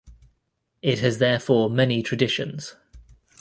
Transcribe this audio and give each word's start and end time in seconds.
It 0.81 0.97
has 1.01 1.19
therefore 1.19 1.69
many 1.69 2.01
traditions. 2.01 2.73